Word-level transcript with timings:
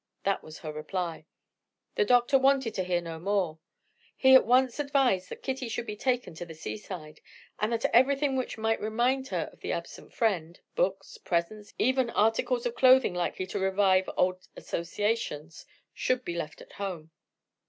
That 0.23 0.41
was 0.43 0.57
her 0.57 0.73
reply. 0.73 1.27
The 1.93 2.05
doctor 2.05 2.39
wanted 2.39 2.73
to 2.73 2.83
hear 2.83 3.01
no 3.01 3.19
more; 3.19 3.59
he 4.17 4.33
at 4.33 4.47
once 4.47 4.79
advised 4.79 5.29
that 5.29 5.43
Kitty 5.43 5.69
should 5.69 5.85
be 5.85 5.95
taken 5.95 6.33
to 6.33 6.43
the 6.43 6.55
seaside, 6.55 7.21
and 7.59 7.71
that 7.71 7.85
everything 7.95 8.35
which 8.35 8.57
might 8.57 8.81
remind 8.81 9.27
her 9.27 9.47
of 9.53 9.59
the 9.59 9.71
absent 9.71 10.11
friend 10.11 10.59
books, 10.73 11.19
presents, 11.19 11.75
even 11.77 12.09
articles 12.09 12.65
of 12.65 12.73
clothing 12.73 13.13
likely 13.13 13.45
to 13.45 13.59
revive 13.59 14.09
old 14.17 14.47
associations 14.55 15.67
should 15.93 16.25
be 16.25 16.33
left 16.33 16.61
at 16.61 16.71
home. 16.71 17.11